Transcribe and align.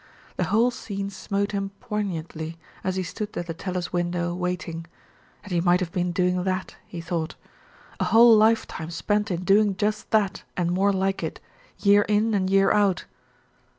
The 0.35 0.45
whole 0.45 0.71
scene 0.71 1.11
smote 1.11 1.51
him 1.51 1.69
poignantly 1.79 2.57
as 2.83 2.95
he 2.95 3.03
stood 3.03 3.37
at 3.37 3.45
the 3.45 3.53
teller's 3.53 3.93
window 3.93 4.33
waiting. 4.33 4.87
And 5.43 5.51
he 5.51 5.61
might 5.61 5.79
have 5.79 5.91
been 5.91 6.11
doing 6.11 6.43
that, 6.43 6.75
he 6.87 7.01
thought! 7.01 7.35
A 7.99 8.05
whole 8.05 8.35
lifetime 8.35 8.89
spent 8.89 9.29
in 9.29 9.43
doing 9.43 9.75
just 9.77 10.09
that 10.09 10.41
and 10.57 10.71
more 10.71 10.91
like 10.91 11.21
it, 11.21 11.39
year 11.77 12.01
in 12.09 12.33
and 12.33 12.49
year 12.49 12.71
out! 12.71 13.05